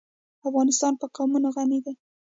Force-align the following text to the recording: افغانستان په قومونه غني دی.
افغانستان 0.47 0.93
په 1.01 1.05
قومونه 1.15 1.49
غني 1.55 1.79
دی. 1.85 1.93